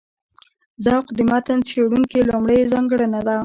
ذوق 0.83 1.05
د 1.17 1.19
متن 1.31 1.59
څېړونکي 1.67 2.19
لومړۍ 2.29 2.59
ځانګړنه 2.73 3.21
ده. 3.27 3.37